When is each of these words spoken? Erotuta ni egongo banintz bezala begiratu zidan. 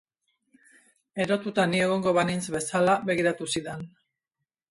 Erotuta 1.25 1.65
ni 1.73 1.83
egongo 1.89 2.15
banintz 2.19 2.43
bezala 2.55 2.97
begiratu 3.11 3.51
zidan. 3.57 3.87